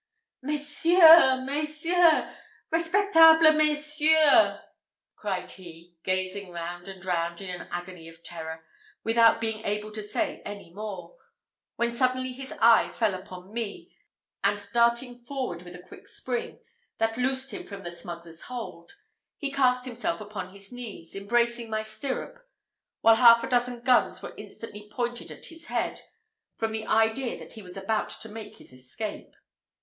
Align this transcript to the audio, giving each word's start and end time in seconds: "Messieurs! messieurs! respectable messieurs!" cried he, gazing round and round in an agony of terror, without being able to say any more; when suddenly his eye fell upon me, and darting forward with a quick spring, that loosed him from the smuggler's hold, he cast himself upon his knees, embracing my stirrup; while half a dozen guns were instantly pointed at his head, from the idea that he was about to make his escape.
"Messieurs! 0.41 1.45
messieurs! 1.45 2.35
respectable 2.71 3.51
messieurs!" 3.53 4.57
cried 5.15 5.51
he, 5.51 5.93
gazing 6.03 6.49
round 6.49 6.87
and 6.87 7.05
round 7.05 7.39
in 7.39 7.51
an 7.51 7.67
agony 7.69 8.09
of 8.09 8.23
terror, 8.23 8.65
without 9.03 9.39
being 9.39 9.63
able 9.63 9.91
to 9.91 10.01
say 10.01 10.41
any 10.43 10.73
more; 10.73 11.17
when 11.75 11.91
suddenly 11.91 12.31
his 12.31 12.51
eye 12.53 12.91
fell 12.91 13.13
upon 13.13 13.53
me, 13.53 13.95
and 14.43 14.67
darting 14.73 15.19
forward 15.23 15.61
with 15.61 15.75
a 15.75 15.83
quick 15.87 16.07
spring, 16.07 16.57
that 16.97 17.15
loosed 17.15 17.51
him 17.53 17.63
from 17.63 17.83
the 17.83 17.91
smuggler's 17.91 18.41
hold, 18.45 18.93
he 19.37 19.51
cast 19.51 19.85
himself 19.85 20.19
upon 20.19 20.49
his 20.51 20.71
knees, 20.71 21.13
embracing 21.15 21.69
my 21.69 21.83
stirrup; 21.83 22.43
while 23.01 23.17
half 23.17 23.43
a 23.43 23.47
dozen 23.47 23.83
guns 23.83 24.19
were 24.23 24.33
instantly 24.35 24.89
pointed 24.91 25.29
at 25.29 25.45
his 25.45 25.67
head, 25.67 26.01
from 26.57 26.71
the 26.71 26.87
idea 26.87 27.37
that 27.37 27.53
he 27.53 27.61
was 27.61 27.77
about 27.77 28.09
to 28.09 28.27
make 28.29 28.57
his 28.57 28.73
escape. 28.73 29.35